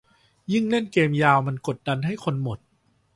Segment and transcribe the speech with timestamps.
[0.51, 2.59] ยิ่งเล่นเกมยาวมันกดดันให้คนหมด